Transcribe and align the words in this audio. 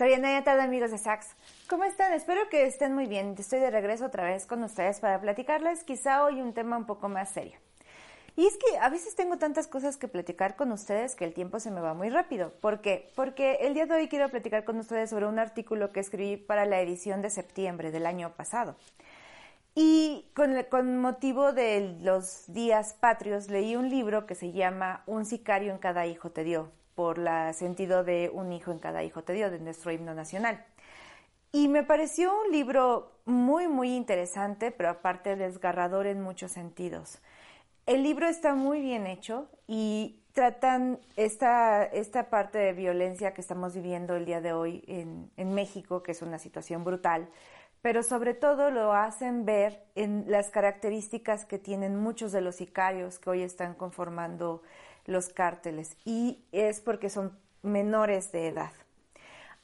Anaya 0.00 0.44
tarde 0.44 0.62
amigos 0.62 0.92
de 0.92 0.98
Sax. 0.98 1.26
¿Cómo 1.68 1.82
están? 1.82 2.12
Espero 2.12 2.48
que 2.48 2.64
estén 2.64 2.94
muy 2.94 3.06
bien. 3.06 3.34
Estoy 3.36 3.58
de 3.58 3.70
regreso 3.70 4.06
otra 4.06 4.24
vez 4.24 4.46
con 4.46 4.62
ustedes 4.62 5.00
para 5.00 5.20
platicarles 5.20 5.82
quizá 5.82 6.24
hoy 6.24 6.40
un 6.40 6.54
tema 6.54 6.76
un 6.76 6.86
poco 6.86 7.08
más 7.08 7.30
serio. 7.30 7.58
Y 8.36 8.46
es 8.46 8.56
que 8.56 8.78
a 8.78 8.88
veces 8.90 9.16
tengo 9.16 9.38
tantas 9.38 9.66
cosas 9.66 9.96
que 9.96 10.06
platicar 10.06 10.54
con 10.54 10.70
ustedes 10.70 11.16
que 11.16 11.24
el 11.24 11.34
tiempo 11.34 11.58
se 11.58 11.72
me 11.72 11.80
va 11.80 11.94
muy 11.94 12.10
rápido. 12.10 12.52
¿Por 12.60 12.80
qué? 12.80 13.10
Porque 13.16 13.58
el 13.62 13.74
día 13.74 13.86
de 13.86 13.96
hoy 13.96 14.08
quiero 14.08 14.30
platicar 14.30 14.64
con 14.64 14.78
ustedes 14.78 15.10
sobre 15.10 15.26
un 15.26 15.40
artículo 15.40 15.90
que 15.90 15.98
escribí 15.98 16.36
para 16.36 16.64
la 16.64 16.80
edición 16.80 17.20
de 17.20 17.30
septiembre 17.30 17.90
del 17.90 18.06
año 18.06 18.32
pasado. 18.36 18.76
Y 19.74 20.26
con, 20.34 20.98
motivo 20.98 21.52
de 21.52 21.96
los 22.02 22.44
días 22.46 22.94
patrios 22.94 23.48
leí 23.48 23.74
un 23.74 23.90
libro 23.90 24.26
que 24.26 24.36
se 24.36 24.52
llama 24.52 25.02
Un 25.06 25.24
sicario 25.24 25.72
en 25.72 25.78
cada 25.78 26.06
hijo 26.06 26.30
te 26.30 26.44
dio, 26.44 26.70
por 26.98 27.20
el 27.20 27.54
sentido 27.54 28.02
de 28.02 28.28
un 28.28 28.52
hijo 28.52 28.72
en 28.72 28.80
cada 28.80 29.04
hijo 29.04 29.22
te 29.22 29.32
dio, 29.32 29.52
de 29.52 29.60
nuestro 29.60 29.92
himno 29.92 30.14
nacional. 30.14 30.66
Y 31.52 31.68
me 31.68 31.84
pareció 31.84 32.32
un 32.36 32.50
libro 32.50 33.12
muy, 33.24 33.68
muy 33.68 33.94
interesante, 33.94 34.72
pero 34.72 34.88
aparte 34.88 35.36
desgarrador 35.36 36.08
en 36.08 36.20
muchos 36.20 36.50
sentidos. 36.50 37.20
El 37.86 38.02
libro 38.02 38.26
está 38.26 38.56
muy 38.56 38.80
bien 38.80 39.06
hecho 39.06 39.48
y 39.68 40.24
tratan 40.32 40.98
esta, 41.14 41.84
esta 41.84 42.30
parte 42.30 42.58
de 42.58 42.72
violencia 42.72 43.32
que 43.32 43.42
estamos 43.42 43.76
viviendo 43.76 44.16
el 44.16 44.24
día 44.24 44.40
de 44.40 44.52
hoy 44.52 44.82
en, 44.88 45.30
en 45.36 45.54
México, 45.54 46.02
que 46.02 46.10
es 46.10 46.20
una 46.20 46.40
situación 46.40 46.82
brutal, 46.82 47.28
pero 47.80 48.02
sobre 48.02 48.34
todo 48.34 48.72
lo 48.72 48.92
hacen 48.92 49.44
ver 49.44 49.84
en 49.94 50.24
las 50.26 50.50
características 50.50 51.44
que 51.44 51.60
tienen 51.60 51.94
muchos 51.94 52.32
de 52.32 52.40
los 52.40 52.56
sicarios 52.56 53.20
que 53.20 53.30
hoy 53.30 53.42
están 53.42 53.74
conformando 53.74 54.62
los 55.08 55.30
cárteles 55.30 55.96
y 56.04 56.44
es 56.52 56.80
porque 56.80 57.10
son 57.10 57.36
menores 57.62 58.30
de 58.30 58.46
edad. 58.46 58.70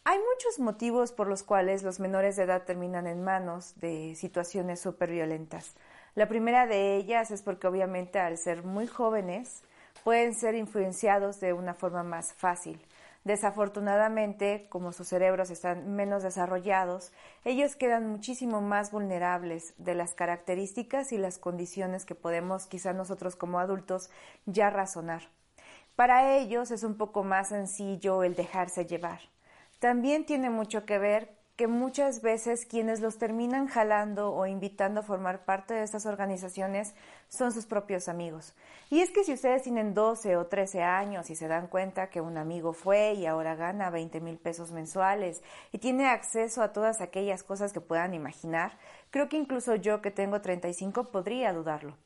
Hay 0.04 0.18
muchos 0.18 0.58
motivos 0.58 1.12
por 1.12 1.28
los 1.28 1.42
cuales 1.42 1.82
los 1.82 2.00
menores 2.00 2.36
de 2.36 2.42
edad 2.42 2.64
terminan 2.64 3.06
en 3.06 3.22
manos 3.22 3.78
de 3.80 4.14
situaciones 4.16 4.80
súper 4.80 5.10
violentas. 5.10 5.76
La 6.14 6.28
primera 6.28 6.66
de 6.66 6.96
ellas 6.96 7.30
es 7.30 7.42
porque 7.42 7.66
obviamente 7.66 8.18
al 8.18 8.38
ser 8.38 8.64
muy 8.64 8.86
jóvenes 8.86 9.62
pueden 10.02 10.34
ser 10.34 10.54
influenciados 10.54 11.40
de 11.40 11.52
una 11.52 11.74
forma 11.74 12.02
más 12.02 12.32
fácil. 12.32 12.80
Desafortunadamente, 13.24 14.66
como 14.68 14.92
sus 14.92 15.08
cerebros 15.08 15.48
están 15.48 15.96
menos 15.96 16.22
desarrollados, 16.22 17.10
ellos 17.46 17.74
quedan 17.74 18.06
muchísimo 18.06 18.60
más 18.60 18.90
vulnerables 18.90 19.72
de 19.78 19.94
las 19.94 20.12
características 20.14 21.12
y 21.12 21.16
las 21.16 21.38
condiciones 21.38 22.04
que 22.04 22.14
podemos 22.14 22.66
quizá 22.66 22.92
nosotros 22.92 23.34
como 23.36 23.58
adultos 23.58 24.10
ya 24.44 24.68
razonar. 24.68 25.22
Para 25.96 26.36
ellos 26.36 26.72
es 26.72 26.82
un 26.82 26.96
poco 26.96 27.22
más 27.22 27.50
sencillo 27.50 28.24
el 28.24 28.34
dejarse 28.34 28.84
llevar. 28.84 29.20
También 29.78 30.26
tiene 30.26 30.50
mucho 30.50 30.84
que 30.84 30.98
ver 30.98 31.36
que 31.56 31.68
muchas 31.68 32.20
veces 32.20 32.66
quienes 32.66 33.00
los 33.00 33.16
terminan 33.16 33.68
jalando 33.68 34.32
o 34.32 34.44
invitando 34.46 35.00
a 35.00 35.02
formar 35.04 35.44
parte 35.44 35.72
de 35.72 35.84
estas 35.84 36.04
organizaciones 36.04 36.94
son 37.28 37.52
sus 37.52 37.66
propios 37.66 38.08
amigos. 38.08 38.54
Y 38.90 39.02
es 39.02 39.10
que 39.10 39.22
si 39.22 39.32
ustedes 39.32 39.62
tienen 39.62 39.94
12 39.94 40.36
o 40.36 40.46
13 40.46 40.82
años 40.82 41.30
y 41.30 41.36
se 41.36 41.46
dan 41.46 41.68
cuenta 41.68 42.10
que 42.10 42.20
un 42.20 42.38
amigo 42.38 42.72
fue 42.72 43.12
y 43.12 43.26
ahora 43.26 43.54
gana 43.54 43.90
20 43.90 44.20
mil 44.20 44.36
pesos 44.36 44.72
mensuales 44.72 45.44
y 45.70 45.78
tiene 45.78 46.08
acceso 46.08 46.60
a 46.60 46.72
todas 46.72 47.00
aquellas 47.00 47.44
cosas 47.44 47.72
que 47.72 47.80
puedan 47.80 48.14
imaginar, 48.14 48.76
creo 49.10 49.28
que 49.28 49.36
incluso 49.36 49.76
yo 49.76 50.02
que 50.02 50.10
tengo 50.10 50.40
35 50.40 51.12
podría 51.12 51.52
dudarlo. 51.52 51.96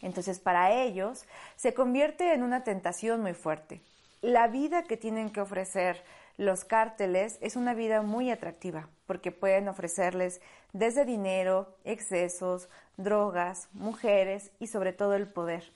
Entonces 0.00 0.38
para 0.38 0.72
ellos 0.72 1.24
se 1.56 1.74
convierte 1.74 2.32
en 2.32 2.42
una 2.42 2.64
tentación 2.64 3.20
muy 3.20 3.34
fuerte. 3.34 3.80
La 4.20 4.48
vida 4.48 4.82
que 4.84 4.96
tienen 4.96 5.30
que 5.30 5.40
ofrecer 5.40 6.02
los 6.36 6.64
cárteles 6.64 7.38
es 7.40 7.56
una 7.56 7.74
vida 7.74 8.02
muy 8.02 8.30
atractiva 8.30 8.88
porque 9.06 9.32
pueden 9.32 9.68
ofrecerles 9.68 10.40
desde 10.72 11.04
dinero, 11.04 11.74
excesos, 11.84 12.68
drogas, 12.96 13.68
mujeres 13.72 14.52
y 14.58 14.68
sobre 14.68 14.92
todo 14.92 15.14
el 15.14 15.26
poder. 15.26 15.72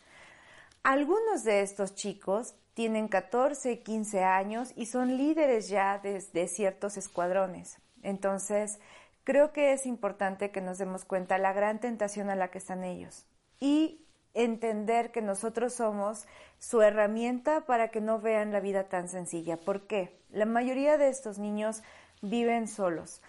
Algunos 0.82 1.44
de 1.44 1.62
estos 1.62 1.94
chicos 1.94 2.54
tienen 2.74 3.08
14, 3.08 3.80
15 3.80 4.24
años 4.24 4.72
y 4.76 4.86
son 4.86 5.16
líderes 5.16 5.68
ya 5.68 5.98
de, 5.98 6.48
ciertos 6.48 6.96
escuadrones. 6.96 7.78
Entonces, 8.02 8.78
creo 9.24 9.52
que 9.52 9.72
es 9.72 9.86
importante 9.86 10.50
que 10.50 10.60
nos 10.60 10.78
demos 10.78 11.04
cuenta 11.04 11.38
la 11.38 11.52
gran 11.52 11.78
tentación 11.80 12.30
a 12.30 12.36
la 12.36 12.50
que 12.50 12.58
están 12.58 12.84
ellos. 12.84 13.26
Y 13.60 14.01
entender 14.34 15.10
que 15.10 15.22
nosotros 15.22 15.74
somos 15.74 16.26
su 16.58 16.82
herramienta 16.82 17.62
para 17.66 17.88
que 17.88 18.00
no 18.00 18.20
vean 18.20 18.52
la 18.52 18.60
vida 18.60 18.84
tan 18.84 19.08
sencilla. 19.08 19.56
¿Por 19.56 19.86
qué? 19.86 20.18
La 20.30 20.46
mayoría 20.46 20.98
de 20.98 21.08
estos 21.08 21.38
niños 21.38 21.82
viven 22.20 22.68
solos. 22.68 23.20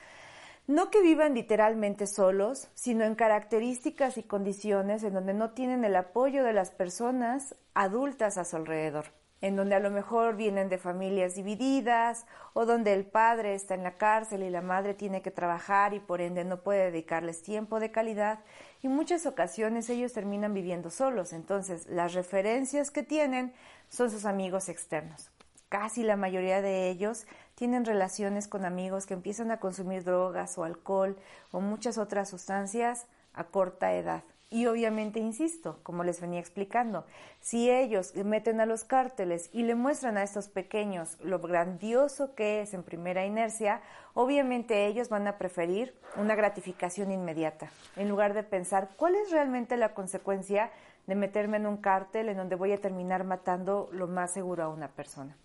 No 0.66 0.90
que 0.90 1.02
vivan 1.02 1.34
literalmente 1.34 2.08
solos, 2.08 2.69
sino 2.74 3.03
en 3.03 3.16
características 3.16 4.18
y 4.18 4.24
condiciones 4.24 5.03
en 5.03 5.14
donde 5.14 5.34
no 5.34 5.52
tienen 5.52 5.84
el 5.84 5.96
apoyo 5.96 6.44
de 6.44 6.53
las 6.53 6.72
personas 6.72 7.56
adultas 7.74 8.38
a 8.38 8.46
su 8.46 8.56
alrededor 8.56 9.06
en 9.44 9.58
donde 9.58 9.75
a 9.75 9.81
lo 9.81 9.91
mejor 9.91 10.38
vienen 10.38 10.70
de 10.70 10.78
familias 10.78 11.35
divididas 11.35 12.25
o 12.53 12.66
donde 12.66 12.94
el 12.94 13.06
padre 13.06 13.56
está 13.56 13.75
en 13.75 13.84
la 13.84 13.97
cárcel 13.97 14.41
y 14.41 14.50
la 14.50 14.62
madre 14.62 14.94
tiene 14.94 15.22
que 15.22 15.31
trabajar 15.31 15.94
y 15.94 16.00
por 16.00 16.22
ende 16.22 16.46
no 16.46 16.62
puede 16.62 16.85
dedicarles 16.85 17.44
tiempo 17.44 17.81
de 17.81 17.91
calidad 17.91 18.40
y 18.84 18.90
muchas 18.90 19.26
ocasiones 19.26 19.90
ellos 19.90 20.12
terminan 20.12 20.54
viviendo 20.54 20.90
solos, 20.90 21.32
entonces 21.32 21.88
las 21.88 22.14
referencias 22.14 22.92
que 22.92 23.02
tienen 23.02 23.54
son 23.90 24.12
sus 24.12 24.26
amigos 24.26 24.68
externos. 24.68 25.32
Casi 25.70 26.04
la 26.04 26.18
mayoría 26.18 26.62
de 26.62 26.90
ellos 26.90 27.26
tienen 27.56 27.86
relaciones 27.86 28.50
con 28.50 28.66
amigos 28.66 29.06
que 29.06 29.14
empiezan 29.14 29.52
a 29.52 29.60
consumir 29.60 30.04
drogas 30.04 30.58
o 30.58 30.66
alcohol 30.66 31.18
o 31.52 31.62
muchas 31.62 31.98
otras 31.98 32.30
sustancias 32.30 33.08
a 33.34 33.46
corta 33.46 33.94
edad. 33.94 34.24
Y 34.53 34.68
obviamente, 34.68 35.19
insisto, 35.19 35.80
como 35.81 36.03
les 36.03 36.22
venía 36.22 36.40
explicando, 36.40 37.08
si 37.41 37.72
ellos 37.72 38.14
meten 38.16 38.62
a 38.62 38.68
los 38.68 38.84
cárteles 38.84 39.50
y 39.52 39.64
le 39.64 39.74
muestran 39.74 40.16
a 40.16 40.22
estos 40.22 40.47
pequeños 40.47 41.18
lo 41.24 41.40
grandioso 41.40 42.36
que 42.36 42.62
es 42.62 42.75
en 42.75 42.84
primera 42.84 43.25
inercia, 43.25 43.81
obviamente 44.14 44.86
ellos 44.86 45.09
van 45.09 45.25
a 45.25 45.40
preferir 45.40 45.96
una 46.18 46.36
gratificación 46.36 47.12
inmediata, 47.12 47.72
en 47.96 48.09
lugar 48.09 48.36
de 48.36 48.44
pensar 48.44 48.91
cuál 48.96 49.16
es 49.16 49.31
realmente 49.31 49.75
la 49.75 49.96
consecuencia 49.96 50.70
de 51.08 51.16
meterme 51.16 51.58
en 51.58 51.66
un 51.66 51.78
cártel 51.78 52.30
en 52.30 52.38
donde 52.38 52.56
voy 52.56 52.74
a 52.74 52.78
terminar 52.80 53.24
matando 53.24 53.90
lo 53.91 54.06
más 54.08 54.34
seguro 54.34 54.66
a 54.66 54.70
una 54.70 54.88
persona. 54.88 55.35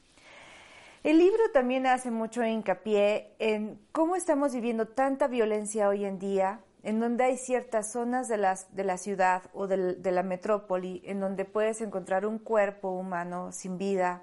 El 1.02 1.16
libro 1.16 1.50
también 1.54 1.86
hace 1.86 2.10
mucho 2.10 2.44
hincapié 2.44 3.32
en 3.38 3.80
cómo 3.90 4.16
estamos 4.16 4.52
viviendo 4.52 4.86
tanta 4.86 5.28
violencia 5.28 5.88
hoy 5.88 6.04
en 6.04 6.18
día, 6.18 6.60
en 6.82 7.00
donde 7.00 7.24
hay 7.24 7.36
ciertas 7.36 7.92
zonas 7.92 8.28
de, 8.28 8.36
las, 8.36 8.74
de 8.74 8.84
la 8.84 8.98
ciudad 8.98 9.42
o 9.52 9.66
de, 9.66 9.94
de 9.94 10.12
la 10.12 10.22
metrópoli 10.22 11.02
en 11.04 11.20
donde 11.20 11.44
puedes 11.44 11.80
encontrar 11.80 12.24
un 12.26 12.38
cuerpo 12.38 12.90
humano 12.90 13.52
sin 13.52 13.78
vida, 13.78 14.22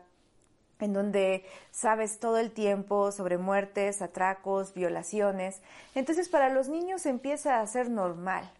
en 0.79 0.93
donde 0.93 1.45
sabes 1.71 2.19
todo 2.19 2.37
el 2.37 2.51
tiempo 2.51 3.11
sobre 3.11 3.37
muertes, 3.37 4.01
atracos, 4.01 4.73
violaciones. 4.73 5.61
Entonces 5.95 6.29
para 6.29 6.49
los 6.49 6.69
niños 6.69 7.05
empieza 7.05 7.59
a 7.59 7.67
ser 7.67 7.89
normal. 7.89 8.51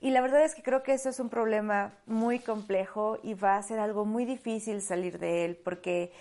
Y 0.00 0.10
la 0.10 0.20
verdad 0.20 0.44
es 0.44 0.54
que 0.54 0.62
creo 0.62 0.82
que 0.82 0.92
eso 0.92 1.08
es 1.08 1.18
un 1.18 1.30
problema 1.30 1.94
muy 2.06 2.38
complejo 2.38 3.18
y 3.22 3.34
va 3.34 3.56
a 3.56 3.62
ser 3.62 3.78
algo 3.78 4.04
muy 4.04 4.26
difícil 4.26 4.82
salir 4.82 5.18
de 5.18 5.46
él 5.46 5.56
porque 5.56 6.12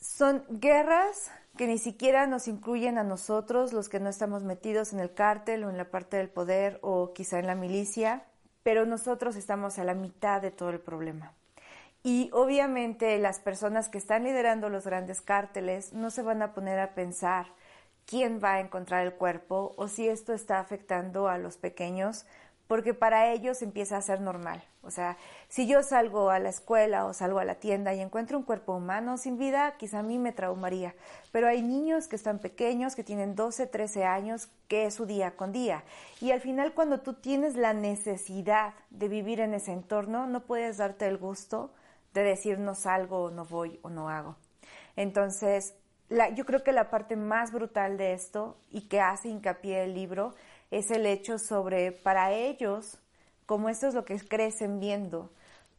son 0.00 0.44
guerras 0.48 1.30
que 1.56 1.66
ni 1.66 1.78
siquiera 1.78 2.26
nos 2.26 2.48
incluyen 2.48 2.98
a 2.98 3.04
nosotros, 3.04 3.72
los 3.72 3.88
que 3.88 4.00
no 4.00 4.08
estamos 4.08 4.42
metidos 4.42 4.92
en 4.92 5.00
el 5.00 5.14
cártel 5.14 5.64
o 5.64 5.70
en 5.70 5.76
la 5.76 5.90
parte 5.90 6.16
del 6.16 6.28
poder 6.28 6.78
o 6.82 7.12
quizá 7.12 7.38
en 7.38 7.46
la 7.46 7.54
milicia, 7.54 8.24
pero 8.62 8.86
nosotros 8.86 9.36
estamos 9.36 9.78
a 9.78 9.84
la 9.84 9.94
mitad 9.94 10.42
de 10.42 10.50
todo 10.50 10.70
el 10.70 10.80
problema. 10.80 11.32
Y 12.02 12.28
obviamente 12.32 13.18
las 13.18 13.38
personas 13.38 13.88
que 13.88 13.98
están 13.98 14.24
liderando 14.24 14.68
los 14.68 14.84
grandes 14.84 15.22
cárteles 15.22 15.92
no 15.92 16.10
se 16.10 16.22
van 16.22 16.42
a 16.42 16.52
poner 16.52 16.78
a 16.78 16.94
pensar 16.94 17.46
quién 18.04 18.40
va 18.42 18.54
a 18.54 18.60
encontrar 18.60 19.06
el 19.06 19.14
cuerpo 19.14 19.74
o 19.76 19.88
si 19.88 20.08
esto 20.08 20.34
está 20.34 20.58
afectando 20.58 21.28
a 21.28 21.38
los 21.38 21.56
pequeños 21.56 22.26
porque 22.66 22.94
para 22.94 23.30
ellos 23.30 23.62
empieza 23.62 23.96
a 23.96 24.02
ser 24.02 24.20
normal. 24.20 24.64
O 24.82 24.90
sea, 24.90 25.16
si 25.48 25.66
yo 25.66 25.82
salgo 25.82 26.30
a 26.30 26.38
la 26.38 26.48
escuela 26.48 27.06
o 27.06 27.12
salgo 27.12 27.38
a 27.38 27.44
la 27.44 27.56
tienda 27.56 27.94
y 27.94 28.00
encuentro 28.00 28.38
un 28.38 28.44
cuerpo 28.44 28.74
humano 28.74 29.16
sin 29.16 29.38
vida, 29.38 29.74
quizá 29.78 30.00
a 30.00 30.02
mí 30.02 30.18
me 30.18 30.32
traumaría. 30.32 30.94
Pero 31.32 31.48
hay 31.48 31.62
niños 31.62 32.06
que 32.06 32.16
están 32.16 32.38
pequeños, 32.38 32.94
que 32.94 33.04
tienen 33.04 33.34
12, 33.34 33.66
13 33.66 34.04
años, 34.04 34.48
que 34.68 34.86
es 34.86 34.94
su 34.94 35.06
día 35.06 35.36
con 35.36 35.52
día. 35.52 35.84
Y 36.20 36.32
al 36.32 36.40
final 36.40 36.74
cuando 36.74 37.00
tú 37.00 37.14
tienes 37.14 37.56
la 37.56 37.72
necesidad 37.72 38.74
de 38.90 39.08
vivir 39.08 39.40
en 39.40 39.54
ese 39.54 39.72
entorno, 39.72 40.26
no 40.26 40.40
puedes 40.40 40.78
darte 40.78 41.06
el 41.06 41.18
gusto 41.18 41.70
de 42.12 42.22
decir 42.22 42.58
no 42.58 42.74
salgo 42.74 43.24
o 43.24 43.30
no 43.30 43.44
voy 43.44 43.78
o 43.82 43.90
no 43.90 44.08
hago. 44.08 44.36
Entonces, 44.96 45.74
yo 46.34 46.44
creo 46.44 46.62
que 46.62 46.72
la 46.72 46.90
parte 46.90 47.16
más 47.16 47.52
brutal 47.52 47.96
de 47.96 48.12
esto 48.12 48.56
y 48.70 48.82
que 48.82 49.00
hace 49.00 49.28
hincapié 49.28 49.84
el 49.84 49.94
libro 49.94 50.34
es 50.78 50.90
el 50.90 51.06
hecho 51.06 51.38
sobre, 51.38 51.92
para 51.92 52.32
ellos, 52.32 52.98
como 53.46 53.68
esto 53.68 53.86
es 53.86 53.94
lo 53.94 54.04
que 54.04 54.18
crecen 54.18 54.80
viendo, 54.80 55.30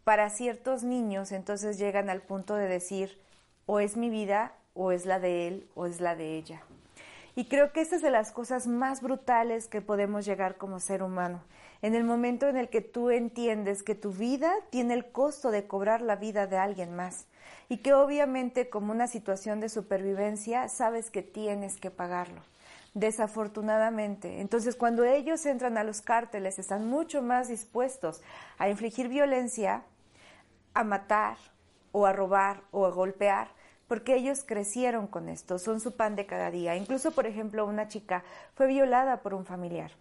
para 0.05 0.29
ciertos 0.29 0.83
niños 0.83 1.31
entonces 1.31 1.77
llegan 1.77 2.09
al 2.09 2.21
punto 2.21 2.55
de 2.55 2.67
decir, 2.67 3.19
o 3.65 3.79
es 3.79 3.97
mi 3.97 4.09
vida 4.09 4.53
o 4.73 4.91
es 4.91 5.05
la 5.05 5.19
de 5.19 5.47
él 5.47 5.67
o 5.75 5.85
es 5.85 5.99
la 5.99 6.15
de 6.15 6.37
ella. 6.37 6.61
Y 7.35 7.45
creo 7.45 7.73
que 7.73 7.81
esta 7.81 7.97
es 7.97 8.01
de 8.01 8.11
las 8.11 8.31
cosas 8.31 8.67
más 8.67 9.01
brutales 9.01 9.67
que 9.67 9.81
podemos 9.81 10.25
llegar 10.25 10.55
como 10.55 10.79
ser 10.79 11.03
humano. 11.03 11.41
En 11.81 11.93
el 11.93 12.05
momento 12.05 12.47
en 12.47 12.55
el 12.55 12.69
que 12.69 12.79
tú 12.79 13.09
entiendes 13.09 13.83
que 13.83 13.95
tu 13.95 14.11
vida 14.11 14.53
tiene 14.69 14.93
el 14.93 15.11
costo 15.11 15.51
de 15.51 15.67
cobrar 15.67 16.01
la 16.01 16.15
vida 16.15 16.47
de 16.47 16.57
alguien 16.57 16.95
más 16.95 17.25
y 17.67 17.77
que 17.77 17.93
obviamente 17.93 18.69
como 18.69 18.93
una 18.93 19.07
situación 19.07 19.59
de 19.59 19.67
supervivencia 19.67 20.69
sabes 20.69 21.09
que 21.09 21.23
tienes 21.23 21.77
que 21.77 21.91
pagarlo. 21.91 22.41
Desafortunadamente. 22.95 24.39
Entonces, 24.39 24.77
cuando 24.77 25.03
ellos 25.03 25.45
entran 25.45 25.77
a 25.77 25.83
los 25.83 25.99
cárteles, 25.99 26.57
están 26.59 26.87
mucho 26.87 27.21
más 27.21 27.49
dispuestos 27.49 28.21
a 28.57 28.69
infligir 28.69 29.09
violencia, 29.09 29.83
a 30.73 30.85
matar 30.85 31.35
o 31.91 32.05
a 32.05 32.13
robar 32.13 32.61
o 32.71 32.85
a 32.85 32.91
golpear, 32.91 33.49
porque 33.89 34.15
ellos 34.15 34.45
crecieron 34.45 35.07
con 35.07 35.27
esto, 35.27 35.59
son 35.59 35.81
su 35.81 35.97
pan 35.97 36.15
de 36.15 36.25
cada 36.25 36.49
día. 36.51 36.77
Incluso, 36.77 37.11
por 37.11 37.27
ejemplo, 37.27 37.65
una 37.65 37.89
chica 37.89 38.23
fue 38.53 38.67
violada 38.67 39.17
por 39.17 39.33
un 39.33 39.45
familiar. 39.45 39.91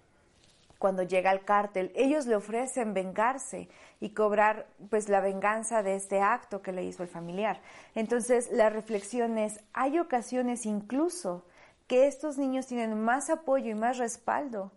Cuando 0.78 1.02
llega 1.02 1.30
al 1.30 1.44
cártel, 1.44 1.90
ellos 1.96 2.26
le 2.26 2.36
ofrecen 2.36 2.94
vengarse 2.94 3.68
y 4.00 4.10
cobrar 4.10 4.68
pues 4.88 5.08
la 5.08 5.20
venganza 5.20 5.82
de 5.82 5.96
este 5.96 6.20
acto 6.20 6.62
que 6.62 6.70
le 6.70 6.84
hizo 6.84 7.02
el 7.02 7.08
familiar. 7.08 7.60
Entonces, 7.96 8.52
la 8.52 8.70
reflexión 8.70 9.36
es, 9.36 9.58
hay 9.72 9.98
ocasiones 9.98 10.64
incluso 10.64 11.44
que 11.86 12.06
estos 12.06 12.38
niños 12.38 12.66
tienen 12.66 13.00
más 13.00 13.30
apoyo 13.30 13.70
y 13.70 13.74
más 13.74 13.98
respaldo 13.98 14.72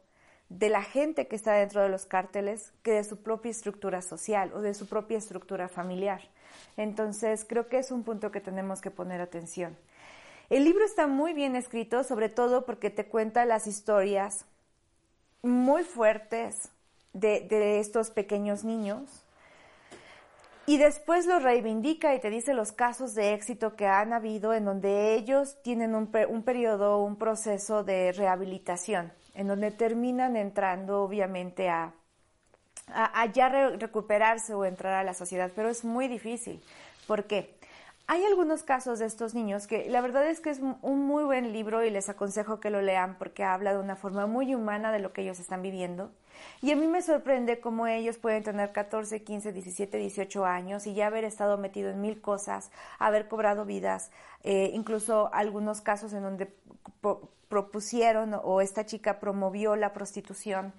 de 0.49 0.69
la 0.69 0.83
gente 0.83 1.27
que 1.27 1.35
está 1.35 1.53
dentro 1.53 1.81
de 1.81 1.89
los 1.89 2.05
cárteles 2.05 2.71
que 2.83 2.91
de 2.91 3.03
su 3.03 3.21
propia 3.21 3.51
estructura 3.51 4.01
social 4.01 4.51
o 4.53 4.61
de 4.61 4.73
su 4.73 4.87
propia 4.87 5.17
estructura 5.17 5.67
familiar. 5.67 6.21
Entonces, 6.77 7.45
creo 7.47 7.67
que 7.67 7.79
es 7.79 7.91
un 7.91 8.03
punto 8.03 8.31
que 8.31 8.39
tenemos 8.39 8.81
que 8.81 8.91
poner 8.91 9.19
atención. 9.21 9.77
El 10.49 10.63
libro 10.63 10.85
está 10.85 11.07
muy 11.07 11.33
bien 11.33 11.55
escrito, 11.55 12.03
sobre 12.03 12.29
todo 12.29 12.65
porque 12.65 12.89
te 12.89 13.05
cuenta 13.05 13.43
las 13.45 13.67
historias 13.67 14.45
muy 15.41 15.83
fuertes 15.83 16.69
de, 17.13 17.79
estos 17.79 18.11
pequeños 18.11 18.63
niños. 18.63 19.25
Y 20.69 20.77
después 20.77 21.25
lo 21.27 21.39
reivindica 21.39 22.13
y 22.13 22.19
te 22.19 22.29
dice 22.29 22.53
los 22.53 22.73
casos 22.73 23.15
de 23.15 23.33
éxito 23.33 23.77
que 23.77 23.87
han 23.87 24.11
habido 24.11 24.53
en 24.53 24.65
donde 24.65 25.15
ellos 25.15 25.55
tienen 25.63 25.95
un, 25.95 26.11
un 26.27 26.43
periodo, 26.43 27.01
un 27.05 27.15
proceso 27.15 27.85
de 27.85 28.11
rehabilitación, 28.11 29.13
en 29.33 29.47
donde 29.47 29.71
terminan 29.71 30.35
entrando 30.35 31.03
obviamente 31.03 31.69
a, 31.69 31.93
a, 32.87 33.25
ya 33.31 33.47
recuperarse 33.47 34.53
o 34.55 34.65
entrar 34.65 34.95
a 34.95 35.05
la 35.05 35.13
sociedad, 35.13 35.49
pero 35.55 35.69
es 35.69 35.85
muy 35.85 36.09
difícil. 36.09 36.61
¿Por 37.07 37.27
qué? 37.27 37.55
Hay 38.07 38.25
algunos 38.25 38.63
casos 38.63 38.99
de 38.99 39.05
estos 39.05 39.33
niños 39.33 39.67
que 39.67 39.89
la 39.89 40.01
verdad 40.01 40.29
es 40.29 40.41
que 40.41 40.49
es 40.49 40.59
un 40.59 41.05
muy 41.05 41.23
buen 41.23 41.53
libro 41.53 41.85
y 41.85 41.91
les 41.91 42.09
aconsejo 42.09 42.59
que 42.59 42.71
lo 42.71 42.81
lean 42.81 43.17
porque 43.17 43.45
habla 43.45 43.71
de 43.71 43.79
una 43.79 43.95
forma 43.95 44.27
muy 44.27 44.53
humana 44.53 44.91
de 44.91 44.99
lo 44.99 45.13
que 45.13 45.21
ellos 45.21 45.39
están 45.39 45.61
viviendo. 45.61 46.11
Y 46.61 46.71
a 46.71 46.75
mí 46.75 46.87
me 46.87 47.01
sorprende 47.01 47.59
cómo 47.59 47.87
ellos 47.87 48.17
pueden 48.17 48.43
tener 48.43 48.71
14, 48.71 49.23
15, 49.23 49.53
17, 49.53 49.97
18 49.97 50.45
años 50.45 50.87
y 50.87 50.93
ya 50.93 51.07
haber 51.07 51.23
estado 51.23 51.57
metido 51.57 51.89
en 51.89 52.01
mil 52.01 52.21
cosas, 52.21 52.71
haber 52.99 53.27
cobrado 53.27 53.65
vidas, 53.65 54.11
eh, 54.43 54.71
incluso 54.73 55.29
algunos 55.33 55.81
casos 55.81 56.13
en 56.13 56.23
donde 56.23 56.53
propusieron 57.47 58.35
o 58.43 58.61
esta 58.61 58.85
chica 58.85 59.19
promovió 59.19 59.75
la 59.75 59.93
prostitución 59.93 60.73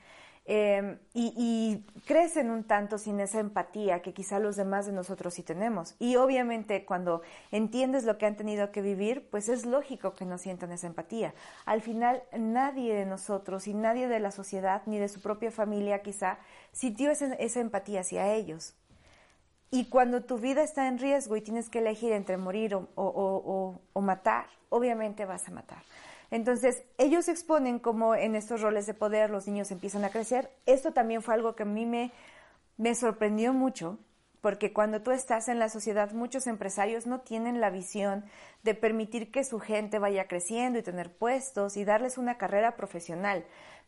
Em, 0.50 0.96
y, 1.12 1.84
crecen 2.06 2.50
un 2.50 2.64
tanto 2.64 2.96
sin 2.96 3.20
esa 3.20 3.38
empatía 3.38 4.00
que 4.00 4.14
quizá 4.14 4.38
los 4.38 4.56
demás 4.56 4.86
de 4.86 4.92
nosotros 4.92 5.34
sí 5.34 5.42
tenemos. 5.42 5.94
Y 5.98 6.16
obviamente 6.16 6.86
cuando 6.86 7.20
entiendes 7.52 8.04
lo 8.04 8.16
que 8.16 8.24
han 8.24 8.34
tenido 8.34 8.72
que 8.72 8.80
vivir, 8.80 9.28
pues 9.30 9.50
es 9.50 9.66
lógico 9.66 10.14
que 10.14 10.24
no 10.24 10.38
sientan 10.38 10.72
esa 10.72 10.86
empatía. 10.86 11.34
Al 11.66 11.82
final 11.82 12.22
nadie 12.32 12.94
de 12.94 13.04
nosotros 13.04 13.68
y 13.68 13.74
nadie 13.74 14.08
de 14.08 14.20
la 14.20 14.30
sociedad 14.30 14.80
ni 14.86 14.98
de 14.98 15.10
su 15.10 15.20
propia 15.20 15.50
familia 15.50 16.00
quizá 16.00 16.38
sintió 16.72 17.10
esa, 17.10 17.60
empatía 17.60 18.00
hacia 18.00 18.32
ellos. 18.32 18.74
Y 19.70 19.90
cuando 19.90 20.24
tu 20.24 20.38
vida 20.38 20.62
está 20.62 20.88
en 20.88 20.96
riesgo 20.96 21.36
y 21.36 21.42
tienes 21.42 21.68
que 21.68 21.80
elegir 21.80 22.12
entre 22.12 22.38
morir 22.38 22.74
o 22.94 24.00
matar, 24.00 24.46
obviamente 24.70 25.26
vas 25.26 25.46
a 25.46 25.50
matar. 25.50 25.82
Entonces, 26.30 26.82
ellos 26.98 27.28
exponen 27.28 27.78
cómo 27.78 28.14
en 28.14 28.34
estos 28.34 28.60
roles 28.60 28.86
de 28.86 28.94
poder 28.94 29.30
los 29.30 29.46
niños 29.46 29.70
empiezan 29.70 30.04
a 30.04 30.10
crecer. 30.10 30.50
Esto 30.66 30.92
también 30.92 31.22
fue 31.22 31.34
algo 31.34 31.54
que 31.54 31.62
a 31.62 31.66
mí 31.66 31.86
me, 31.86 32.12
me 32.76 32.94
sorprendió 32.94 33.52
mucho, 33.52 33.98
porque 34.40 34.72
cuando 34.72 35.02
tú 35.02 35.10
estás 35.10 35.48
en 35.48 35.58
la 35.58 35.68
sociedad, 35.68 36.12
muchos 36.12 36.46
empresarios 36.46 37.06
no 37.06 37.20
tienen 37.20 37.60
la 37.60 37.70
visión 37.70 38.24
de 38.62 38.74
permitir 38.74 39.30
que 39.30 39.44
su 39.44 39.58
gente 39.58 39.98
vaya 39.98 40.28
creciendo 40.28 40.78
y 40.78 40.82
tener 40.82 41.12
puestos 41.12 41.76
y 41.76 41.84
darles 41.84 42.18
una 42.18 42.36
carrera 42.36 42.76
profesional. 42.76 43.44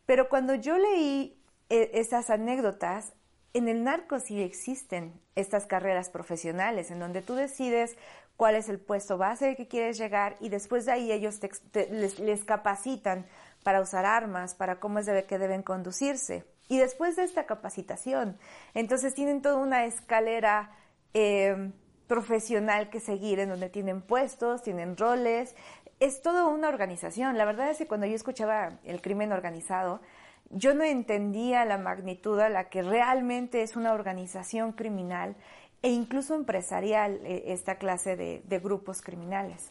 Pero 0.07 0.29
cuando 0.29 0.55
yo 0.55 0.79
leí 0.79 1.39
eh, 1.69 1.91
esas 1.95 2.31
anécdotas, 2.31 3.13
en 3.53 3.69
el 3.69 3.85
narco 3.85 4.19
sí 4.21 4.43
existen 4.43 5.13
estas 5.35 5.67
carreras 5.67 6.09
profesionales, 6.09 6.91
en 6.91 7.01
donde 7.01 7.23
tú 7.23 7.35
decides 7.35 7.97
cuál 8.41 8.55
es 8.55 8.71
el 8.71 8.79
puesto 8.79 9.19
base 9.19 9.55
que 9.55 9.69
quieres 9.69 9.99
llegar 9.99 10.37
y 10.41 10.49
después 10.49 10.87
de 10.87 10.93
ahí 10.93 11.13
ellos 11.13 11.39
les, 11.75 12.45
capacitan 12.47 13.27
para 13.63 13.83
usar 13.83 14.07
armas, 14.07 14.55
para 14.55 14.81
cómo 14.81 14.99
es 14.99 15.05
de 15.05 15.27
que 15.27 15.39
deben 15.39 15.63
conducirse. 15.63 16.47
Y 16.67 16.79
después 16.79 17.17
de 17.17 17.25
esta 17.25 17.45
capacitación, 17.45 18.39
entonces 18.73 19.13
tienen 19.13 19.43
toda 19.43 19.57
una 19.57 19.85
escalera 19.85 20.71
eh, 21.13 21.71
profesional 22.07 22.89
que 22.89 23.01
seguir, 23.01 23.41
en 23.41 23.51
donde 23.51 23.69
tienen 23.69 24.01
puestos, 24.01 24.63
tienen 24.63 24.97
roles, 24.97 25.55
es 25.99 26.23
toda 26.23 26.47
una 26.47 26.71
organización. 26.71 27.37
La 27.37 27.45
verdad 27.45 27.69
es 27.69 27.77
que 27.77 27.87
cuando 27.87 28.07
yo 28.07 28.15
escuchaba 28.15 28.79
el 28.85 29.03
crimen 29.03 29.33
organizado, 29.33 30.01
yo 30.49 30.73
no 30.73 30.83
entendía 30.83 31.67
la 31.67 31.77
magnitud 31.77 32.41
a 32.41 32.49
la 32.49 32.71
que 32.71 32.81
realmente 32.81 33.61
es 33.61 33.77
una 33.77 33.93
organización 33.93 34.73
criminal 34.73 35.37
e 35.83 35.91
incluso 35.91 36.35
empresarial 36.35 37.21
eh, 37.25 37.45
esta 37.47 37.77
clase 37.77 38.17
de, 38.17 38.59
grupos 38.59 39.03
criminales. 39.03 39.71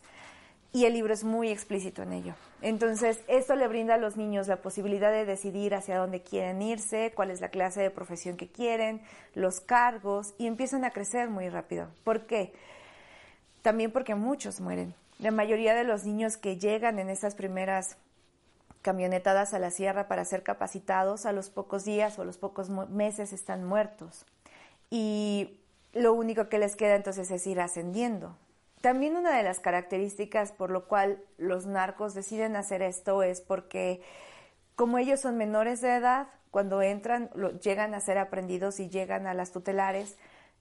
Y 0.72 0.86
el 0.86 0.94
libro 0.94 1.14
es 1.14 1.24
muy 1.24 1.50
explícito 1.50 2.04
en 2.04 2.14
ello. 2.14 2.36
Entonces, 2.62 3.22
esto 3.28 3.56
le 3.56 3.68
brinda 3.68 3.96
a 3.96 3.98
los 3.98 4.18
niños 4.18 4.48
la 4.48 4.62
posibilidad 4.62 5.12
de 5.12 5.26
decidir 5.26 5.74
hacia 5.74 5.98
dónde 5.98 6.22
quieren 6.22 6.62
irse, 6.62 7.12
cuál 7.16 7.32
es 7.32 7.42
la 7.42 7.50
clase 7.50 7.82
de 7.82 7.90
profesión 7.90 8.38
que 8.38 8.52
quieren, 8.52 9.02
los 9.34 9.62
cargos, 9.62 10.36
y 10.38 10.46
empiezan 10.46 10.86
a 10.86 10.92
crecer 10.92 11.30
muy 11.30 11.50
rápido. 11.50 11.88
¿Por 12.04 12.28
qué? 12.28 12.54
También 13.64 13.92
porque 13.92 14.14
muchos 14.14 14.62
mueren. 14.62 14.94
La 15.18 15.32
mayoría 15.32 15.74
de 15.74 15.84
los 15.84 16.06
niños 16.06 16.38
que 16.38 16.58
llegan 16.58 17.00
en 17.00 17.10
estas 17.10 17.34
primeras 17.34 17.98
camionetadas 18.82 19.54
a 19.54 19.60
la 19.60 19.72
sierra 19.72 20.08
para 20.08 20.24
ser 20.24 20.44
capacitados, 20.44 21.26
a 21.26 21.34
los 21.34 21.50
pocos 21.50 21.84
días 21.84 22.18
o 22.20 22.26
los 22.26 22.38
pocos 22.38 22.70
meses 22.70 23.34
están 23.34 23.64
muertos. 23.64 24.26
Y 24.90 25.59
lo 25.94 26.14
único 26.14 26.50
que 26.50 26.60
les 26.60 26.76
queda 26.76 26.96
entonces 26.96 27.32
es 27.32 27.46
ir 27.48 27.60
ascendiendo. 27.60 28.36
También 28.82 29.18
una 29.18 29.36
de 29.36 29.44
las 29.44 29.60
características 29.60 30.52
por 30.52 30.72
lo 30.72 30.88
cual 30.88 31.22
los 31.38 31.66
narcos 31.66 32.14
deciden 32.14 32.56
hacer 32.56 32.82
esto 32.82 33.24
es 33.24 33.42
porque 33.42 34.02
como 34.76 34.98
ellos 34.98 35.20
son 35.20 35.38
menores 35.38 35.82
de 35.82 35.96
edad, 35.96 36.28
cuando 36.52 36.82
entran, 36.82 37.30
llegan 37.62 37.94
a 37.94 38.00
ser 38.00 38.18
aprendidos 38.18 38.80
y 38.80 38.90
llegan 38.90 39.28
a 39.28 39.34
las 39.34 39.52
tutelares, 39.52 40.18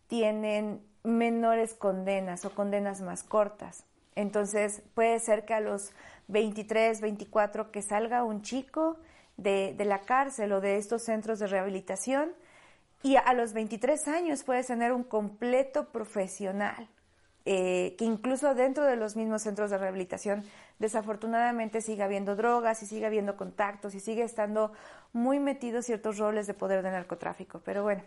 tienen 0.08 0.82
menores 1.04 1.74
condenas 1.74 2.44
o 2.44 2.50
condenas 2.50 3.00
más 3.00 3.22
cortas. 3.22 3.84
Entonces 4.16 4.82
puede 4.94 5.20
ser 5.20 5.44
que 5.44 5.54
a 5.54 5.60
los 5.60 5.92
23, 6.26 7.00
24 7.00 7.70
que 7.70 7.82
salga 7.82 8.24
un 8.24 8.42
chico 8.42 8.96
de, 9.36 9.74
de 9.76 9.84
la 9.84 10.00
cárcel 10.00 10.52
o 10.52 10.60
de 10.60 10.76
estos 10.76 11.04
centros 11.04 11.38
de 11.38 11.46
rehabilitación, 11.46 12.32
y 13.02 13.16
a 13.16 13.32
los 13.32 13.52
23 13.52 14.08
años 14.08 14.42
puedes 14.42 14.66
tener 14.66 14.92
un 14.92 15.04
completo 15.04 15.88
profesional, 15.90 16.88
eh, 17.44 17.94
que 17.96 18.04
incluso 18.04 18.54
dentro 18.54 18.84
de 18.84 18.96
los 18.96 19.16
mismos 19.16 19.42
centros 19.42 19.70
de 19.70 19.78
rehabilitación, 19.78 20.44
desafortunadamente 20.78 21.80
sigue 21.80 22.02
habiendo 22.02 22.36
drogas 22.36 22.82
y 22.82 22.86
sigue 22.86 23.06
habiendo 23.06 23.36
contactos 23.36 23.94
y 23.94 24.00
sigue 24.00 24.22
estando 24.22 24.72
muy 25.12 25.38
metidos 25.38 25.86
ciertos 25.86 26.18
roles 26.18 26.46
de 26.46 26.54
poder 26.54 26.82
de 26.82 26.90
narcotráfico. 26.90 27.60
Pero 27.64 27.82
bueno, 27.82 28.02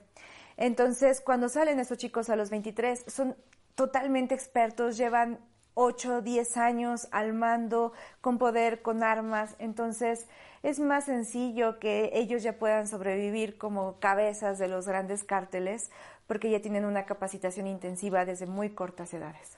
entonces 0.57 1.21
cuando 1.21 1.49
salen 1.49 1.79
estos 1.79 1.97
chicos 1.97 2.29
a 2.29 2.35
los 2.35 2.49
23, 2.49 3.05
son 3.07 3.35
totalmente 3.75 4.35
expertos, 4.35 4.97
llevan 4.97 5.39
8, 5.73 6.21
10 6.21 6.57
años 6.57 7.07
al 7.11 7.33
mando, 7.33 7.93
con 8.19 8.37
poder, 8.37 8.81
con 8.81 9.03
armas, 9.03 9.55
entonces 9.59 10.27
es 10.63 10.79
más 10.79 11.05
sencillo 11.05 11.79
que 11.79 12.11
ellos 12.13 12.43
ya 12.43 12.59
puedan 12.59 12.87
sobrevivir 12.87 13.57
como 13.57 13.99
cabezas 13.99 14.59
de 14.59 14.67
los 14.67 14.87
grandes 14.87 15.23
cárteles 15.23 15.89
porque 16.27 16.49
ya 16.49 16.61
tienen 16.61 16.85
una 16.85 17.05
capacitación 17.05 17.67
intensiva 17.67 18.25
desde 18.25 18.45
muy 18.45 18.69
cortas 18.69 19.13
edades. 19.13 19.57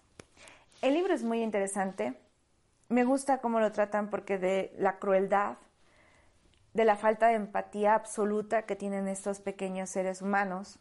El 0.82 0.94
libro 0.94 1.14
es 1.14 1.24
muy 1.24 1.42
interesante. 1.42 2.14
Me 2.90 3.04
gusta 3.04 3.40
cómo 3.40 3.60
lo 3.60 3.72
tratan 3.72 4.10
porque 4.10 4.38
de 4.38 4.74
la 4.78 4.98
crueldad, 4.98 5.58
de 6.74 6.86
la 6.86 6.96
falta 6.96 7.28
de 7.28 7.36
empatía 7.36 7.96
absoluta 7.96 8.64
que 8.64 8.76
tienen 8.76 9.08
estos 9.08 9.40
pequeños 9.40 9.90
seres 9.90 10.22
humanos, 10.22 10.80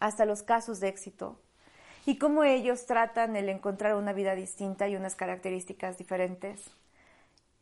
hasta 0.00 0.24
los 0.24 0.42
casos 0.42 0.80
de 0.80 0.88
éxito, 0.88 1.38
y 2.06 2.18
cómo 2.18 2.44
ellos 2.44 2.86
tratan 2.86 3.36
el 3.36 3.48
encontrar 3.48 3.94
una 3.94 4.12
vida 4.12 4.34
distinta 4.34 4.88
y 4.88 4.96
unas 4.96 5.14
características 5.14 5.98
diferentes. 5.98 6.70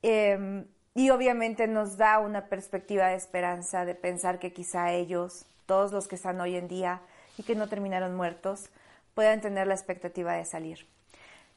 Em, 0.02 0.66
y 0.94 1.10
obviamente 1.10 1.66
nos 1.66 1.96
da 1.96 2.18
una 2.18 2.48
perspectiva 2.48 3.08
de 3.08 3.16
esperanza 3.16 3.84
de 3.84 3.94
pensar 3.94 4.38
que 4.38 4.52
quizá 4.52 4.92
ellos, 4.92 5.46
todos 5.66 5.92
los 5.92 6.08
que 6.08 6.16
están 6.16 6.40
hoy 6.40 6.56
en 6.56 6.68
día 6.68 7.02
y 7.36 7.42
que 7.42 7.54
no 7.54 7.68
terminaron 7.68 8.16
muertos, 8.16 8.70
puedan 9.14 9.40
tener 9.40 9.66
la 9.66 9.74
expectativa 9.74 10.34
de 10.34 10.44
salir. 10.44 10.86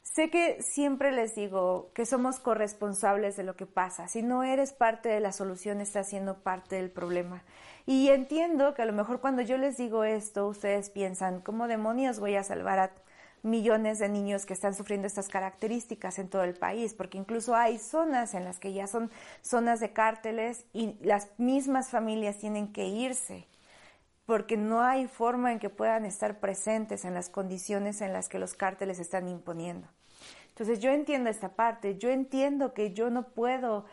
Sé 0.02 0.30
que 0.30 0.60
siempre 0.60 1.12
les 1.12 1.36
digo 1.36 1.92
que 1.94 2.06
somos 2.06 2.40
corresponsables 2.40 3.36
de 3.36 3.44
lo 3.44 3.54
que 3.54 3.66
pasa. 3.66 4.08
Si 4.08 4.20
no 4.20 4.42
eres 4.42 4.72
parte 4.72 5.08
de 5.08 5.20
la 5.20 5.32
solución, 5.32 5.80
estás 5.80 6.08
siendo 6.08 6.42
parte 6.42 6.76
del 6.76 6.90
problema. 6.90 7.44
Y 7.86 8.08
entiendo 8.08 8.74
que 8.74 8.82
a 8.82 8.84
lo 8.84 8.92
mejor 8.92 9.20
cuando 9.20 9.42
yo 9.42 9.56
les 9.58 9.76
digo 9.76 10.04
esto, 10.04 10.48
ustedes 10.48 10.90
piensan, 10.90 11.40
¿cómo 11.40 11.68
demonios 11.68 12.18
voy 12.18 12.34
a 12.34 12.42
salvar 12.42 12.78
a 12.80 12.92
millones 13.42 14.00
de 14.00 14.08
niños 14.08 14.44
que 14.44 14.54
están 14.54 14.74
sufriendo 14.74 15.06
estas 15.06 15.28
características 15.28 16.18
en 16.18 16.28
todo 16.28 16.42
el 16.42 16.54
país? 16.54 16.94
Porque 16.94 17.16
incluso 17.16 17.54
hay 17.54 17.78
zonas 17.78 18.34
en 18.34 18.44
las 18.44 18.58
que 18.58 18.72
ya 18.72 18.88
son 18.88 19.10
zonas 19.40 19.78
de 19.78 19.92
cárteles 19.92 20.66
y 20.72 20.96
las 21.00 21.28
mismas 21.38 21.90
familias 21.90 22.38
tienen 22.38 22.72
que 22.72 22.86
irse 22.86 23.46
porque 24.26 24.56
no 24.56 24.82
hay 24.82 25.08
forma 25.08 25.52
en 25.52 25.58
que 25.58 25.70
puedan 25.70 26.04
estar 26.04 26.40
presentes 26.40 27.04
en 27.04 27.14
las 27.14 27.28
condiciones 27.28 28.00
en 28.00 28.12
las 28.12 28.28
que 28.28 28.38
los 28.38 28.54
cárteles 28.54 28.98
están 28.98 29.28
imponiendo. 29.28 29.88
Entonces 30.48 30.80
yo 30.80 30.90
entiendo 30.90 31.30
esta 31.30 31.50
parte, 31.50 31.96
yo 31.98 32.10
entiendo 32.10 32.74
que 32.74 32.92
yo 32.92 33.10
no 33.10 33.28
puedo 33.28 33.84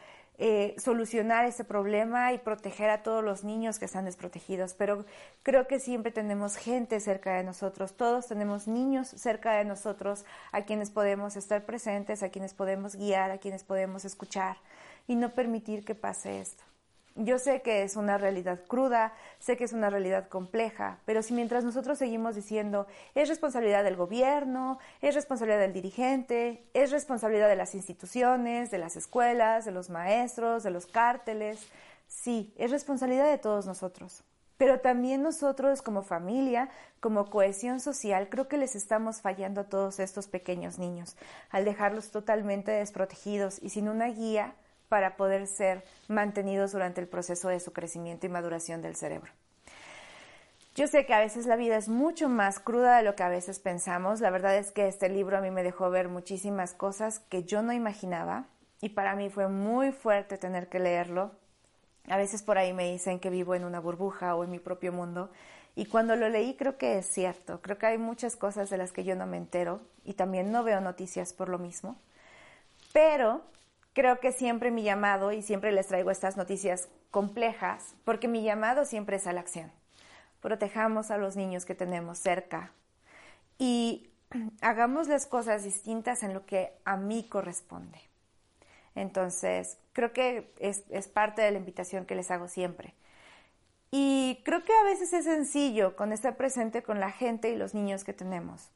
eh, 0.41 0.74
solucionar 0.77 1.45
ese 1.45 1.65
problema 1.65 2.31
y 2.31 2.38
proteger 2.38 2.89
a 2.89 3.03
todos 3.03 3.21
los 3.21 3.43
niños 3.43 3.77
que 3.77 3.83
están 3.83 4.05
desprotegidos, 4.05 4.74
pero 4.74 5.05
creo 5.43 5.67
que 5.67 5.81
siempre 5.81 6.13
tenemos 6.13 6.55
gente 6.55 7.01
cerca 7.01 7.33
de 7.36 7.43
nosotros, 7.43 7.98
todos 7.98 8.27
tenemos 8.27 8.65
niños 8.65 9.09
cerca 9.09 9.57
de 9.57 9.65
nosotros 9.65 10.24
a 10.53 10.62
quienes 10.62 10.91
podemos 10.91 11.36
estar 11.36 11.65
presentes, 11.65 12.24
a 12.24 12.29
quienes 12.29 12.53
podemos 12.53 12.95
guiar, 12.95 13.31
a 13.31 13.39
quienes 13.39 13.65
podemos 13.65 14.05
escuchar 14.05 14.55
y 15.07 15.15
no 15.15 15.33
permitir 15.33 15.83
que 15.83 15.95
pase 15.95 16.39
esto. 16.39 16.68
Yo 17.21 17.38
sé 17.38 17.61
que 17.61 17.83
es 17.83 17.97
una 17.97 18.17
realidad 18.17 18.61
cruda, 18.65 19.11
sé 19.39 19.57
que 19.57 19.65
es 19.65 19.73
una 19.73 19.89
realidad 19.89 20.29
compleja, 20.29 20.99
pero 21.03 21.21
si 21.21 21.33
mientras 21.33 21.65
nosotros 21.65 21.97
seguimos 21.97 22.33
diciendo 22.33 22.88
es 23.13 23.27
responsabilidad 23.27 23.83
del 23.83 23.97
gobierno, 23.97 24.79
es 25.01 25.15
responsabilidad 25.15 25.59
del 25.59 25.73
dirigente, 25.73 26.63
es 26.73 26.91
responsabilidad 26.91 27.49
de 27.49 27.57
las 27.57 27.75
instituciones, 27.75 28.71
de 28.71 28.77
las 28.77 28.95
escuelas, 28.95 29.65
de 29.65 29.71
los 29.71 29.89
maestros, 29.89 30.63
de 30.63 30.71
los 30.71 30.85
cárteles, 30.85 31.67
sí, 32.07 32.53
es 32.57 32.71
responsabilidad 32.71 33.29
de 33.29 33.38
todos 33.38 33.65
nosotros. 33.65 34.23
Pero 34.55 34.79
también 34.79 35.21
nosotros 35.21 35.81
como 35.81 36.03
familia, 36.03 36.69
como 37.01 37.29
cohesión 37.29 37.81
social, 37.81 38.29
creo 38.29 38.47
que 38.47 38.57
les 38.57 38.77
estamos 38.77 39.19
fallando 39.19 39.59
a 39.59 39.65
todos 39.65 39.99
estos 39.99 40.29
pequeños 40.29 40.79
niños 40.79 41.17
al 41.49 41.65
dejarlos 41.65 42.11
totalmente 42.11 42.71
desprotegidos 42.71 43.61
y 43.61 43.71
sin 43.71 43.89
una 43.89 44.07
guía 44.07 44.55
para 44.89 45.15
poder 45.15 45.48
ser 45.48 45.86
mantenidos 46.08 46.72
durante 46.74 47.00
el 47.00 47.08
proceso 47.08 47.48
de 47.48 47.60
su 47.60 47.72
crecimiento 47.72 48.25
y 48.25 48.29
maduración 48.29 48.81
del 48.81 48.96
cerebro. 48.96 49.31
Yo 50.75 50.88
sé 50.88 51.05
que 51.05 51.13
a 51.13 51.19
veces 51.19 51.46
la 51.46 51.55
vida 51.55 51.77
es 51.77 51.89
mucho 51.89 52.29
más 52.29 52.60
cruda 52.60 52.98
de 52.98 53.03
lo 53.03 53.15
que 53.15 53.24
a 53.24 53.29
veces 53.29 53.60
pensamos. 53.60 54.22
La 54.22 54.29
verdad 54.29 54.55
es 54.55 54.72
que 54.72 54.88
este 54.88 55.10
libro 55.10 55.38
a 55.38 55.41
mí 55.41 55.51
me 55.51 55.63
dejó 55.63 55.89
ver 55.89 56.08
muchísimas 56.08 56.74
cosas 56.74 57.19
que 57.19 57.43
yo 57.43 57.62
no 57.62 57.74
imaginaba 57.74 58.46
y 58.81 58.89
para 58.89 59.15
mí 59.15 59.29
fue 59.29 59.48
muy 59.48 59.91
fuerte 59.91 60.38
tener 60.38 60.69
que 60.69 60.79
leerlo. 60.79 61.31
A 62.08 62.17
veces 62.17 62.43
por 62.43 62.58
ahí 62.58 62.74
me 62.74 62.91
dicen 62.91 63.19
que 63.19 63.29
vivo 63.29 63.55
en 63.55 63.65
una 63.65 63.79
burbuja 63.79 64.36
o 64.36 64.43
en 64.43 64.51
mi 64.51 64.60
propio 64.60 64.93
mundo 64.93 65.29
y 65.75 65.86
cuando 65.86 66.15
lo 66.15 66.29
leí 66.29 66.55
creo 66.55 66.77
que 66.77 66.98
es 66.98 67.05
cierto. 67.08 67.62
Creo 67.62 67.77
que 67.77 67.88
hay 67.88 67.98
muchas 67.98 68.36
cosas 68.36 68.69
de 68.69 68.77
las 68.77 68.91
que 68.91 69.03
yo 69.03 69.15
no 69.15 69.25
me 69.25 69.38
entero 69.38 69.81
y 70.05 70.13
también 70.13 70.51
no 70.51 70.63
veo 70.63 70.79
noticias 70.81 71.34
por 71.34 71.50
lo 71.50 71.60
mismo. 71.60 71.98
Pero 72.93 73.41
creo 73.99 74.21
que 74.21 74.31
siempre 74.31 74.71
mi 74.71 74.83
llamado, 74.83 75.33
y 75.33 75.41
siempre 75.41 75.73
les 75.73 75.87
traigo 75.87 76.09
estas 76.09 76.37
noticias 76.37 76.87
complejas, 77.11 77.95
porque 78.05 78.29
mi 78.29 78.43
llamado 78.43 78.85
siempre 78.85 79.17
es 79.17 79.27
a 79.27 79.33
la 79.33 79.41
acción. 79.41 79.69
Protejamos 80.39 81.11
a 81.11 81.17
los 81.17 81.35
niños 81.35 81.65
que 81.65 81.75
tenemos 81.75 82.17
cerca 82.17 82.71
y 83.57 84.09
hagamos 84.61 85.09
las 85.09 85.25
cosas 85.25 85.65
distintas 85.65 86.23
en 86.23 86.33
lo 86.33 86.45
que 86.45 86.71
a 86.85 86.95
mí 86.95 87.27
corresponde. 87.27 87.99
Entonces, 88.95 89.77
creo 89.91 90.13
que 90.13 90.53
es, 90.59 90.85
es, 90.91 91.09
parte 91.09 91.41
de 91.41 91.51
la 91.51 91.57
invitación 91.57 92.05
que 92.05 92.15
les 92.15 92.31
hago 92.31 92.47
siempre. 92.47 92.93
Y 93.91 94.41
creo 94.45 94.63
que 94.63 94.71
a 94.71 94.83
veces 94.83 95.11
es 95.11 95.25
sencillo 95.25 95.97
con 95.97 96.13
estar 96.13 96.37
presente 96.37 96.83
con 96.83 97.01
la 97.01 97.11
gente 97.11 97.49
y 97.49 97.57
los 97.57 97.73
niños 97.73 98.05
que 98.05 98.13
tenemos. 98.13 98.69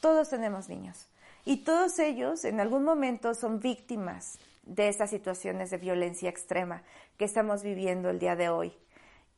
Todos 0.00 0.30
tenemos 0.30 0.68
niños. 0.68 1.08
Y 1.44 1.64
todos 1.64 1.98
ellos 1.98 2.44
en 2.44 2.60
algún 2.60 2.84
momento 2.84 3.34
son 3.34 3.58
víctimas 3.58 4.38
de 4.62 4.88
estas 4.88 5.10
situaciones 5.10 5.70
de 5.70 5.78
violencia 5.78 6.28
extrema 6.28 6.82
que 7.16 7.24
estamos 7.24 7.62
viviendo 7.62 8.10
el 8.10 8.18
día 8.18 8.36
de 8.36 8.48
hoy. 8.48 8.76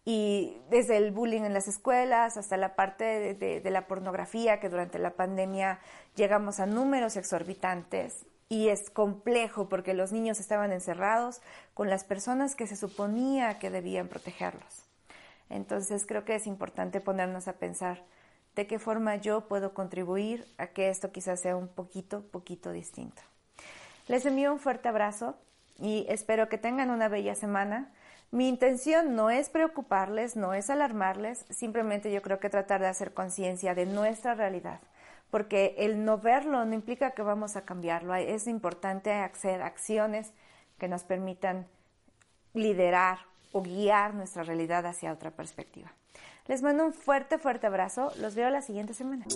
Y 0.04 0.60
desde 0.68 0.96
el 0.96 1.12
bullying 1.12 1.42
en 1.42 1.52
las 1.52 1.68
escuelas 1.68 2.36
hasta 2.36 2.56
la 2.56 2.74
parte 2.74 3.34
de, 3.34 3.70
la 3.70 3.86
pornografía, 3.86 4.58
que 4.58 4.68
durante 4.68 4.98
la 4.98 5.10
pandemia 5.10 5.78
llegamos 6.16 6.58
a 6.58 6.66
números 6.66 7.16
exorbitantes, 7.16 8.26
y 8.48 8.68
es 8.68 8.90
complejo 8.90 9.70
porque 9.70 9.94
los 9.94 10.12
niños 10.12 10.38
estaban 10.38 10.72
encerrados 10.72 11.40
con 11.72 11.88
las 11.88 12.04
personas 12.04 12.54
que 12.54 12.66
se 12.66 12.76
suponía 12.76 13.58
que 13.58 13.70
debían 13.70 14.08
protegerlos. 14.08 14.84
Entonces 15.48 16.04
creo 16.04 16.26
que 16.26 16.34
es 16.34 16.46
importante 16.46 17.00
ponernos 17.00 17.48
a 17.48 17.54
pensar 17.54 18.04
de 18.54 18.66
qué 18.66 18.78
forma 18.78 19.16
yo 19.16 19.48
puedo 19.48 19.72
contribuir 19.72 20.46
a 20.58 20.66
que 20.66 20.90
esto 20.90 21.12
quizás 21.12 21.40
sea 21.40 21.56
un 21.56 21.68
poquito, 21.68 22.22
poquito 22.30 22.72
distinto. 22.72 23.22
Les 24.08 24.26
envío 24.26 24.52
un 24.52 24.58
fuerte 24.58 24.88
abrazo 24.88 25.36
y 25.78 26.06
espero 26.08 26.48
que 26.48 26.58
tengan 26.58 26.90
una 26.90 27.08
bella 27.08 27.34
semana. 27.34 27.92
Mi 28.30 28.48
intención 28.48 29.14
no 29.14 29.30
es 29.30 29.50
preocuparles, 29.50 30.36
no 30.36 30.54
es 30.54 30.70
alarmarles, 30.70 31.44
simplemente 31.50 32.10
yo 32.12 32.22
creo 32.22 32.40
que 32.40 32.50
tratar 32.50 32.80
de 32.80 32.88
hacer 32.88 33.12
conciencia 33.12 33.74
de 33.74 33.86
nuestra 33.86 34.34
realidad, 34.34 34.80
porque 35.30 35.74
el 35.78 36.04
no 36.04 36.18
verlo 36.18 36.64
no 36.64 36.74
implica 36.74 37.10
que 37.10 37.22
vamos 37.22 37.56
a 37.56 37.64
cambiarlo. 37.64 38.14
Es 38.14 38.46
importante 38.46 39.12
hacer 39.12 39.62
acciones 39.62 40.32
que 40.78 40.88
nos 40.88 41.04
permitan 41.04 41.66
liderar 42.54 43.18
o 43.52 43.62
guiar 43.62 44.14
nuestra 44.14 44.42
realidad 44.42 44.86
hacia 44.86 45.12
otra 45.12 45.30
perspectiva. 45.30 45.92
Les 46.46 46.62
mando 46.62 46.84
un 46.84 46.92
fuerte, 46.92 47.38
fuerte 47.38 47.66
abrazo. 47.66 48.12
Los 48.18 48.34
veo 48.34 48.50
la 48.50 48.62
siguiente 48.62 48.94
semana. 48.94 49.26